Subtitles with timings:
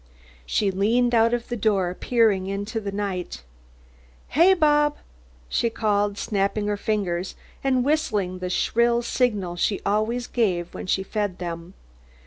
[0.47, 3.43] She leaned out of the door, peering into the night.
[4.29, 4.97] "Heah, Bob!"
[5.47, 11.03] she called, snapping her fingers, and whistling the shrill signal she always gave when she
[11.03, 11.75] fed them.